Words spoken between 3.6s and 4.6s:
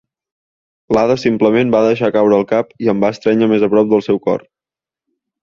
a prop del seu cor.